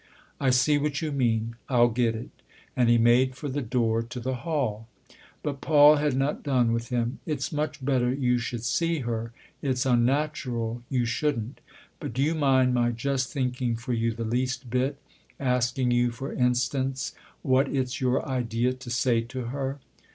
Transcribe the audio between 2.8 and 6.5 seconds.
he made for the door to the hall. But Paul had not